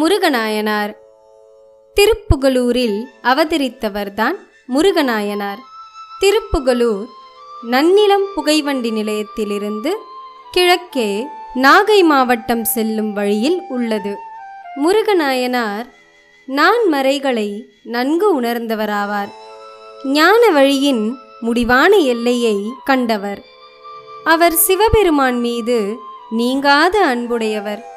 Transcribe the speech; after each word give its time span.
முருகநாயனார். 0.00 0.94
திருப்புகலூரில் 1.94 3.04
அவதரித்தவர்தான் 3.22 4.36
முருகநாயனார். 4.74 5.58
திருப்புகலூர் 6.20 7.06
நன்னிலம் 7.70 8.26
புகைவண்டி 8.34 8.90
நிலையத்திலிருந்து 8.90 9.96
கிழக்கே 10.50 11.26
நாகை 11.54 12.02
மாவட்டம் 12.02 12.64
செல்லும் 12.64 13.12
வழியில் 13.12 13.62
உள்ளது. 13.68 14.16
முருகநாயனார் 14.84 15.90
நான் 16.46 16.88
மறைகளை 16.88 17.68
நன்கு 17.82 18.40
உணர்ந்தவராவார். 18.40 19.30
ஞான 20.04 20.50
வழியின் 20.50 21.16
முடிவான 21.40 21.96
எல்லையை 21.96 22.72
கண்டவர். 22.84 23.44
அவர் 24.24 24.52
சிவபெருமான் 24.52 25.40
மீது 25.40 25.96
நீங்காத 26.30 27.06
அன்புடையவர். 27.06 27.94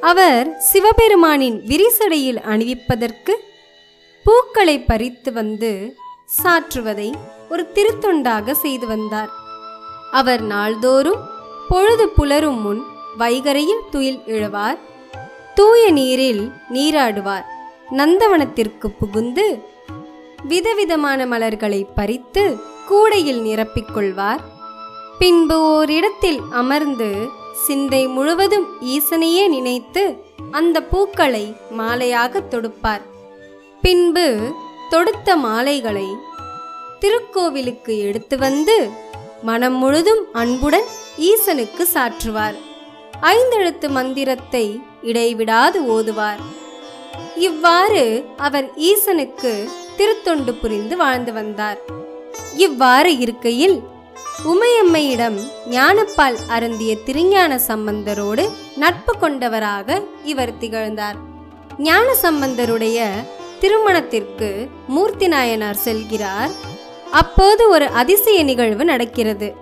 அவர் 0.00 0.56
சிவபெருமானின் 0.72 1.62
விரிசடையில் 1.66 2.40
அணிவிப்பதற்கு 2.42 3.32
பூக்களை 4.24 4.80
பறித்து 4.80 5.32
வந்து 5.32 5.96
சாற்றுவதை 6.42 7.14
ஒரு 7.48 7.70
திருத்தொண்டாக 7.74 8.50
செய்து 8.50 8.86
வந்தார். 8.86 9.28
அவர் 10.12 10.42
நாள்தோறும் 10.42 11.28
பொழுது 11.68 12.08
புலரும் 12.08 12.60
முன் 12.60 12.82
வைகரையில் 13.18 13.88
துயில் 13.90 14.20
இழுவார் 14.26 14.78
தூய 15.54 15.90
நீரில் 15.90 16.52
நீராடுவார். 16.72 17.44
நந்தவனத்திற்கு 17.90 18.86
புகுந்து 18.98 19.64
விதவிதமான 20.42 21.26
மலர்களை 21.26 21.86
பறித்து 21.94 22.56
கூடையில் 22.86 23.42
நிரப்பிக் 23.42 23.92
கொள்வார். 23.92 24.40
பின்பு 25.18 25.60
ஓரிடத்தில் 25.60 26.40
அமர்ந்து 26.50 27.28
சிந்தை 27.66 28.00
முழுவதும் 28.06 28.66
ஈசனையே 28.94 29.44
நினைத்து 29.48 30.02
அந்த 30.50 30.76
பூக்களை 30.82 31.44
மாலையாக 31.78 32.42
தொடுப்பார். 32.48 33.04
பின்பு 33.82 34.26
தொடுத்த 34.90 35.36
மாலைகளை 35.36 36.08
திருக்கோவிலுக்கு 37.00 37.94
எடுத்து 38.08 38.36
வந்து 38.38 38.76
மனம் 39.42 39.76
முழுதும் 39.82 40.22
அன்புடன் 40.32 40.88
ஈசனுக்கு 41.30 41.84
சாற்றுவார். 41.94 42.56
ஐந்தெழுத்து 43.34 43.88
மந்திரத்தை 43.88 44.64
இடைவிடாது 45.02 45.78
ஓதுவார். 45.94 46.40
இவ்வாறு 47.48 48.04
அவர் 48.46 48.68
ஈசனுக்கு 48.90 49.52
திருத்தொண்டு 49.96 50.52
புரிந்து 50.54 50.96
வாழ்ந்து 50.96 51.32
வந்தார். 51.32 51.78
இவ்வாறு 52.66 53.10
இருக்கையில் 53.24 53.78
உமையம்மையிடம் 54.46 55.38
ஞானப்பால் 55.70 56.36
அருந்திய 56.48 56.96
திருஞான 57.04 57.60
சம்பந்தரோடு 57.68 58.48
நட்பு 58.76 59.18
கொண்டவராக 59.18 60.02
இவர் 60.24 60.58
திகழ்ந்தார். 60.58 61.16
ஞான 61.78 62.14
சம்பந்தருடைய 62.22 63.08
திருமணத்திற்கு 63.60 64.68
மூர்த்தி 64.86 65.28
நாயனார் 65.28 65.80
செல்கிறார். 65.84 66.50
அப்போது 67.10 67.68
ஒரு 67.68 67.86
அதிசய 67.86 68.42
நிகழ்வு 68.42 68.84
நடக்கிறது. 68.84 69.54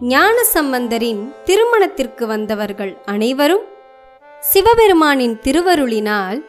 ஞான 0.00 0.44
சம்பந்தரின் 0.54 1.34
திருமணத்திற்கு 1.44 2.26
வந்தவர்கள் 2.26 2.96
அனைவரும் 3.04 3.64
சிவபெருமானின் 4.42 5.40
திருவருளினால் 5.42 6.40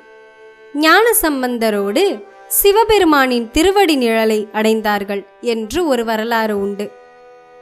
ஞான 0.73 1.13
சம்பந்தரோடு 1.21 2.23
சிவபெருமானின் 2.47 3.51
திருவடி 3.51 3.95
நிழலை 3.95 4.47
அடைந்தார்கள் 4.53 5.25
என்று 5.41 5.87
ஒரு 5.87 6.05
வரலாறு 6.05 6.59
உண்டு. 6.59 7.05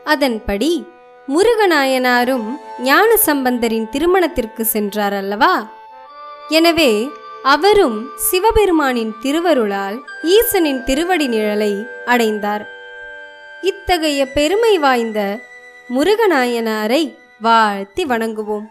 அதன்படி 0.06 0.72
முருகநாயனாரும் 1.28 2.48
ஞான 2.80 3.18
சம்பந்தரின் 3.18 3.90
திருமணத்திற்கு 3.90 4.66
சென்றார் 4.66 5.14
அல்லவா? 5.14 5.54
எனவே 6.50 7.10
அவரும் 7.44 7.98
சிவபெருமானின் 8.16 9.14
திருவருளால் 9.22 9.98
ஈசனின் 10.24 10.84
திருவடி 10.84 11.28
நிழலை 11.28 11.74
அடைந்தார். 12.06 12.66
இத்தகைய 13.62 14.22
பெருமை 14.26 14.78
வாய்ந்த 14.78 15.20
முருகநாயனாரை 15.90 17.04
வாழ்த்தி 17.40 18.06
வணங்குவோம். 18.06 18.68